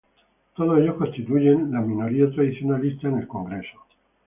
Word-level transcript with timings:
Todos 0.55 0.79
ellos 0.79 0.95
constituyeron 0.95 1.71
la 1.73 1.79
minoría 1.81 2.31
tradicionalista 2.31 3.07
en 3.07 3.19
el 3.19 3.27
Congreso. 3.27 3.77